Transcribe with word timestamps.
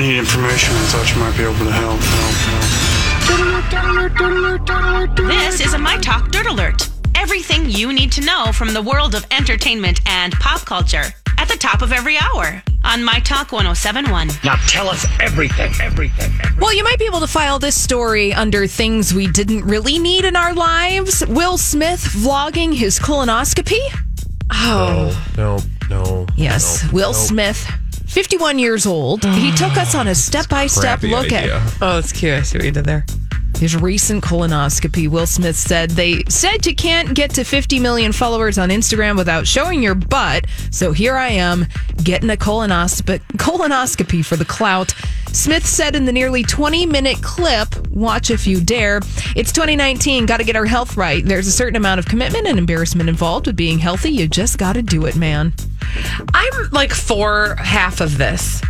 I 0.00 0.02
need 0.02 0.18
information 0.18 0.74
I 0.74 0.80
thought 0.86 1.12
you 1.14 1.20
might 1.20 1.36
be 1.36 1.42
able 1.42 1.62
to 1.62 1.70
help. 1.70 2.00
help, 2.00 2.34
help. 5.12 5.28
This 5.28 5.60
is 5.60 5.74
a 5.74 5.78
My 5.78 5.98
Talk 5.98 6.30
Dirt 6.30 6.46
Alert. 6.46 6.88
Everything 7.14 7.68
you 7.68 7.92
need 7.92 8.10
to 8.12 8.22
know 8.22 8.50
from 8.54 8.72
the 8.72 8.80
world 8.80 9.14
of 9.14 9.26
entertainment 9.30 10.00
and 10.06 10.32
pop 10.32 10.64
culture 10.64 11.04
at 11.36 11.48
the 11.48 11.56
top 11.58 11.82
of 11.82 11.92
every 11.92 12.16
hour 12.16 12.62
on 12.82 13.04
My 13.04 13.20
Talk 13.20 13.52
1071. 13.52 14.28
Now 14.42 14.54
tell 14.68 14.88
us 14.88 15.04
everything, 15.20 15.70
everything, 15.82 16.32
everything. 16.32 16.58
Well, 16.58 16.72
you 16.74 16.82
might 16.82 16.98
be 16.98 17.04
able 17.04 17.20
to 17.20 17.26
file 17.26 17.58
this 17.58 17.78
story 17.78 18.32
under 18.32 18.66
things 18.66 19.12
we 19.12 19.26
didn't 19.26 19.66
really 19.66 19.98
need 19.98 20.24
in 20.24 20.34
our 20.34 20.54
lives. 20.54 21.22
Will 21.28 21.58
Smith 21.58 22.00
vlogging 22.00 22.72
his 22.72 22.98
colonoscopy? 22.98 23.80
Oh, 24.50 25.14
No, 25.36 25.58
no, 25.90 26.04
no. 26.04 26.26
yes. 26.36 26.84
no, 26.84 26.90
Will 26.90 27.12
no. 27.12 27.18
Smith, 27.18 27.68
51 28.10 28.58
years 28.58 28.86
old. 28.86 29.24
He 29.24 29.52
took 29.56 29.76
us 29.76 29.94
on 29.94 30.08
a 30.08 30.14
step 30.14 30.48
by 30.48 30.66
step 30.66 31.02
look 31.02 31.26
idea. 31.26 31.56
at 31.58 31.72
Oh, 31.80 31.98
it's 31.98 32.12
cute. 32.12 32.34
I 32.34 32.42
see 32.42 32.58
what 32.58 32.64
you 32.64 32.72
did 32.72 32.84
there. 32.84 33.04
his 33.58 33.76
recent 33.76 34.24
colonoscopy. 34.24 35.06
Will 35.08 35.26
Smith 35.26 35.56
said 35.56 35.90
they 35.90 36.24
said 36.28 36.66
you 36.66 36.74
can't 36.74 37.14
get 37.14 37.30
to 37.34 37.44
50 37.44 37.78
million 37.78 38.12
followers 38.12 38.58
on 38.58 38.70
Instagram 38.70 39.16
without 39.16 39.46
showing 39.46 39.82
your 39.82 39.94
butt. 39.94 40.46
So 40.70 40.92
here 40.92 41.16
I 41.16 41.28
am 41.28 41.66
getting 42.02 42.30
a 42.30 42.36
colonoscopy, 42.36 43.20
colonoscopy 43.36 44.24
for 44.24 44.36
the 44.36 44.44
clout. 44.44 44.92
Smith 45.32 45.66
said 45.66 45.94
in 45.96 46.04
the 46.04 46.12
nearly 46.12 46.42
20 46.42 46.86
minute 46.86 47.22
clip, 47.22 47.86
watch 47.88 48.30
if 48.30 48.46
you 48.46 48.60
dare, 48.60 48.98
it's 49.36 49.52
2019, 49.52 50.26
got 50.26 50.38
to 50.38 50.44
get 50.44 50.56
our 50.56 50.66
health 50.66 50.96
right. 50.96 51.24
There's 51.24 51.46
a 51.46 51.52
certain 51.52 51.76
amount 51.76 51.98
of 52.00 52.06
commitment 52.06 52.46
and 52.46 52.58
embarrassment 52.58 53.08
involved 53.08 53.46
with 53.46 53.56
being 53.56 53.78
healthy. 53.78 54.10
You 54.10 54.28
just 54.28 54.58
got 54.58 54.74
to 54.74 54.82
do 54.82 55.06
it, 55.06 55.16
man. 55.16 55.52
I'm 56.34 56.70
like 56.72 56.92
for 56.92 57.54
half 57.56 58.00
of 58.00 58.18
this. 58.18 58.60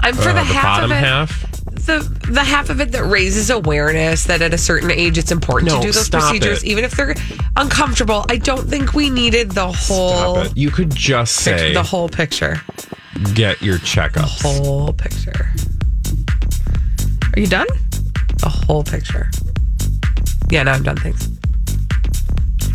I'm 0.00 0.14
for 0.14 0.28
Uh, 0.30 0.34
the, 0.34 0.40
the 0.40 0.44
half 0.44 0.62
bottom 0.64 0.92
of 0.92 0.98
it. 0.98 1.00
half? 1.04 1.52
The 1.86 2.00
the 2.30 2.42
half 2.42 2.68
of 2.68 2.80
it 2.80 2.90
that 2.92 3.04
raises 3.04 3.48
awareness 3.48 4.24
that 4.24 4.42
at 4.42 4.52
a 4.52 4.58
certain 4.58 4.90
age 4.90 5.18
it's 5.18 5.30
important 5.30 5.70
No, 5.70 5.76
to 5.80 5.86
do 5.86 5.92
those 5.92 6.08
procedures, 6.08 6.62
it. 6.64 6.66
even 6.66 6.82
if 6.84 6.92
they're 6.96 7.14
uncomfortable. 7.54 8.24
I 8.28 8.38
don't 8.38 8.68
think 8.68 8.92
we 8.92 9.08
needed 9.08 9.52
the 9.52 9.68
whole 9.68 10.34
Stop 10.34 10.46
it. 10.46 10.56
You 10.56 10.70
could 10.70 10.92
just 10.94 11.44
pic- 11.44 11.58
say, 11.58 11.72
the 11.74 11.82
whole 11.84 12.08
picture. 12.08 12.60
Get 13.34 13.62
your 13.62 13.78
checkups. 13.78 14.42
Whole 14.42 14.92
picture. 14.92 15.50
Are 17.34 17.40
you 17.40 17.46
done? 17.46 17.66
The 18.38 18.48
whole 18.48 18.84
picture. 18.84 19.30
Yeah, 20.50 20.62
now 20.62 20.72
I'm 20.72 20.82
done. 20.82 20.96
Thanks. 20.96 21.35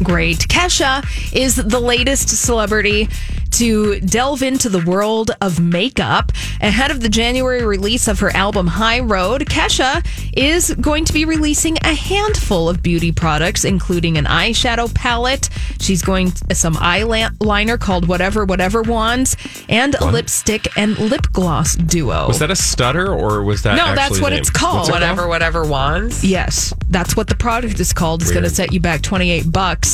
Great. 0.03 0.39
Kesha 0.39 1.03
is 1.33 1.55
the 1.55 1.79
latest 1.79 2.29
celebrity 2.29 3.07
to 3.51 3.99
delve 3.99 4.41
into 4.41 4.69
the 4.69 4.79
world 4.89 5.31
of 5.41 5.59
makeup. 5.59 6.31
Ahead 6.61 6.89
of 6.89 7.01
the 7.01 7.09
January 7.09 7.65
release 7.65 8.07
of 8.07 8.19
her 8.19 8.33
album 8.35 8.65
High 8.67 9.01
Road, 9.01 9.41
Kesha 9.41 10.05
is 10.35 10.73
going 10.75 11.05
to 11.05 11.13
be 11.13 11.25
releasing 11.25 11.77
a 11.83 11.93
handful 11.93 12.69
of 12.69 12.81
beauty 12.81 13.11
products, 13.11 13.65
including 13.65 14.17
an 14.17 14.25
eyeshadow 14.25 14.93
palette. 14.93 15.49
She's 15.79 16.01
going 16.01 16.31
to 16.31 16.55
some 16.55 16.75
eyeliner 16.75 17.79
called 17.79 18.07
Whatever 18.07 18.45
Whatever 18.45 18.83
Wands, 18.83 19.35
and 19.67 19.95
a 19.95 20.05
lipstick 20.05 20.77
and 20.77 20.97
lip 20.97 21.27
gloss 21.33 21.75
duo. 21.75 22.27
Was 22.27 22.39
that 22.39 22.51
a 22.51 22.55
stutter 22.55 23.13
or 23.13 23.43
was 23.43 23.63
that 23.63 23.75
No, 23.75 23.93
that's 23.95 24.21
what 24.21 24.29
name? 24.29 24.39
it's 24.39 24.49
called. 24.49 24.87
It 24.87 24.93
Whatever, 24.93 25.27
whatever 25.27 25.65
wands. 25.65 26.23
Yes, 26.23 26.73
that's 26.89 27.17
what 27.17 27.27
the 27.27 27.35
product 27.35 27.79
is 27.79 27.91
called. 27.91 28.21
It's 28.21 28.31
going 28.31 28.43
to 28.43 28.49
set 28.49 28.71
you 28.71 28.79
back 28.79 29.01
28 29.01 29.51
bucks. 29.51 29.90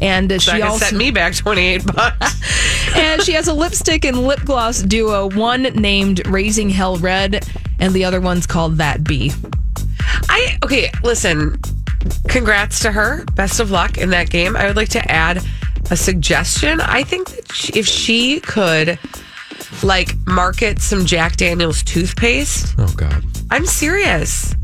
And 0.00 0.30
That 0.30 0.42
she 0.42 0.50
can 0.52 0.62
also 0.62 0.86
set 0.86 0.94
me 0.94 1.10
back 1.10 1.34
28 1.34 1.86
bucks. 1.86 2.40
and 2.96 3.22
she 3.22 3.32
has 3.32 3.48
a 3.48 3.54
lipstick 3.54 4.04
and 4.04 4.18
lip 4.18 4.40
gloss 4.44 4.82
duo, 4.82 5.28
one 5.30 5.62
named 5.62 6.26
Raising 6.26 6.70
Hell 6.70 6.96
Red, 6.96 7.46
and 7.78 7.92
the 7.94 8.04
other 8.04 8.20
one's 8.20 8.46
called 8.46 8.76
That 8.78 9.04
Bee. 9.04 9.32
I 10.28 10.58
okay, 10.64 10.90
listen. 11.02 11.60
Congrats 12.28 12.80
to 12.80 12.92
her. 12.92 13.24
Best 13.34 13.60
of 13.60 13.70
luck 13.70 13.98
in 13.98 14.10
that 14.10 14.30
game. 14.30 14.56
I 14.56 14.66
would 14.66 14.76
like 14.76 14.88
to 14.90 15.10
add 15.12 15.42
a 15.90 15.96
suggestion. 15.96 16.80
I 16.80 17.02
think 17.02 17.28
that 17.28 17.52
she, 17.52 17.72
if 17.78 17.86
she 17.86 18.40
could 18.40 18.98
like 19.82 20.14
market 20.26 20.80
some 20.80 21.04
Jack 21.04 21.36
Daniels 21.36 21.82
toothpaste, 21.82 22.74
Oh 22.78 22.92
God. 22.96 23.22
I'm 23.50 23.66
serious. 23.66 24.54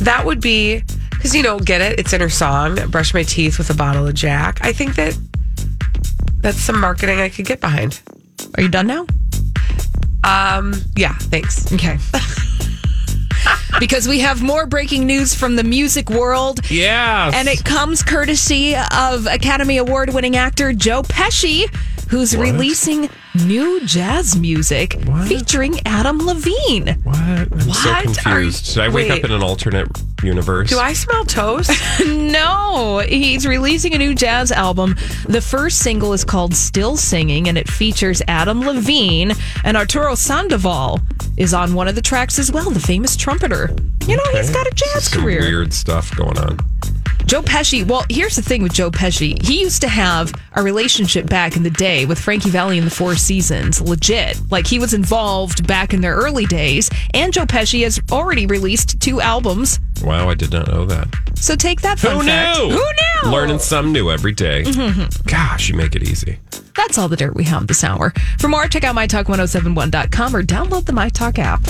That 0.00 0.24
would 0.26 0.40
be 0.40 0.82
because 1.16 1.34
you 1.34 1.42
know, 1.42 1.58
get 1.58 1.80
it? 1.80 1.98
It's 1.98 2.12
in 2.12 2.20
her 2.20 2.28
song. 2.30 2.76
Brush 2.90 3.12
my 3.14 3.22
teeth 3.24 3.58
with 3.58 3.70
a 3.70 3.74
bottle 3.74 4.06
of 4.06 4.14
Jack. 4.14 4.58
I 4.62 4.72
think 4.72 4.94
that 4.96 5.18
that's 6.38 6.58
some 6.58 6.80
marketing 6.80 7.20
I 7.20 7.28
could 7.28 7.46
get 7.46 7.60
behind. 7.60 8.00
Are 8.56 8.62
you 8.62 8.68
done 8.68 8.86
now? 8.86 9.06
Um, 10.24 10.74
yeah, 10.96 11.14
thanks. 11.18 11.72
Okay. 11.72 11.98
because 13.78 14.08
we 14.08 14.20
have 14.20 14.42
more 14.42 14.66
breaking 14.66 15.06
news 15.06 15.34
from 15.34 15.56
the 15.56 15.64
music 15.64 16.10
world. 16.10 16.60
Yeah. 16.70 17.30
And 17.34 17.48
it 17.48 17.64
comes 17.64 18.02
courtesy 18.02 18.74
of 18.76 19.26
Academy 19.26 19.76
Award 19.78 20.12
winning 20.14 20.36
actor 20.36 20.72
Joe 20.72 21.02
Pesci, 21.02 21.72
who's 22.08 22.36
releasing 22.36 23.08
new 23.44 23.84
jazz 23.84 24.36
music 24.36 24.98
featuring 25.26 25.78
Adam 25.86 26.18
Levine. 26.24 26.98
what? 27.04 27.16
I'm 27.18 27.60
so 27.60 27.66
What 27.68 27.86
are 27.86 28.02
confused. 28.02 28.68
you- 28.68 28.74
Did 28.74 28.82
I 28.82 28.88
wake 28.94 29.10
wait. 29.10 29.18
up 29.24 29.30
in 29.30 29.32
an 29.36 29.42
alternate 29.42 29.88
universe? 30.22 30.70
Do 30.70 30.78
I 30.78 30.92
smell 30.92 31.24
toast? 31.24 31.70
No, 32.06 32.98
he's 32.98 33.46
releasing 33.46 33.94
a 33.94 33.98
new 33.98 34.14
jazz 34.14 34.52
album. 34.52 34.94
The 35.26 35.40
first 35.40 35.78
single 35.78 36.12
is 36.12 36.24
called 36.24 36.54
Still 36.54 36.96
Singing, 36.96 37.48
and 37.48 37.56
it 37.56 37.68
features 37.68 38.20
Adam 38.28 38.60
Levine 38.60 39.32
and 39.64 39.76
Arturo 39.76 40.14
Sandoval 40.14 41.00
is 41.36 41.54
on 41.54 41.72
one 41.74 41.88
of 41.88 41.94
the 41.94 42.02
tracks 42.02 42.38
as 42.38 42.52
well, 42.52 42.70
the 42.70 42.80
famous 42.80 43.16
trumpeter. 43.16 43.74
You 44.06 44.16
know, 44.16 44.22
he's 44.32 44.50
got 44.50 44.66
a 44.66 44.70
jazz 44.74 45.04
Some 45.10 45.22
career. 45.22 45.40
weird 45.40 45.72
stuff 45.72 46.14
going 46.16 46.36
on. 46.38 46.58
Joe 47.24 47.42
Pesci, 47.42 47.84
well, 47.86 48.04
here's 48.08 48.36
the 48.36 48.42
thing 48.42 48.62
with 48.62 48.72
Joe 48.72 48.90
Pesci. 48.90 49.40
He 49.42 49.60
used 49.60 49.80
to 49.82 49.88
have 49.88 50.32
a 50.52 50.62
relationship 50.62 51.26
back 51.26 51.56
in 51.56 51.62
the 51.64 51.70
day 51.70 52.06
with 52.06 52.20
Frankie 52.20 52.50
Valli 52.50 52.78
in 52.78 52.84
the 52.84 52.90
Four 52.90 53.16
Seasons, 53.16 53.80
legit. 53.80 54.38
Like 54.50 54.66
he 54.66 54.78
was 54.78 54.94
involved 54.94 55.66
back 55.66 55.92
in 55.92 56.00
their 56.02 56.14
early 56.14 56.44
days. 56.46 56.88
And 57.14 57.32
Joe 57.32 57.46
Pesci 57.46 57.82
has 57.82 58.00
already 58.12 58.46
released 58.46 59.00
two 59.00 59.20
albums. 59.20 59.80
Wow, 60.02 60.28
I 60.28 60.34
did 60.34 60.52
not 60.52 60.68
know 60.68 60.84
that. 60.86 61.08
So 61.36 61.54
take 61.56 61.80
that 61.82 61.98
fun 61.98 62.16
Who 62.16 62.22
fact. 62.24 62.58
knew? 62.58 62.70
Who 62.70 62.76
knew? 63.24 63.30
Learning 63.30 63.58
some 63.58 63.92
new 63.92 64.10
every 64.10 64.32
day. 64.32 64.62
Mm-hmm, 64.64 65.00
mm-hmm. 65.00 65.26
Gosh, 65.28 65.68
you 65.68 65.74
make 65.74 65.94
it 65.96 66.02
easy. 66.02 66.38
That's 66.74 66.98
all 66.98 67.08
the 67.08 67.16
dirt 67.16 67.34
we 67.34 67.44
have 67.44 67.66
this 67.66 67.82
hour. 67.82 68.12
For 68.38 68.48
more, 68.48 68.66
check 68.66 68.84
out 68.84 68.94
mytalk1071.com 68.94 70.36
or 70.36 70.42
download 70.42 70.84
the 70.84 70.92
MyTalk 70.92 71.38
app. 71.38 71.62